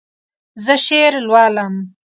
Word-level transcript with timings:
زه 0.65 0.75
شعر 0.85 1.13
لولم. 1.27 1.73